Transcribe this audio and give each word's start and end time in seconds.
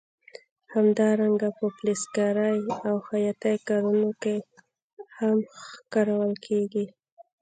همدارنګه 0.73 1.49
په 1.57 1.65
فلزکارۍ 1.75 2.57
او 2.87 2.95
خیاطۍ 3.07 3.55
کارونو 3.69 4.09
کې 4.21 4.35
هم 5.17 5.37
کارول 5.93 6.31
کېږي. 6.45 6.85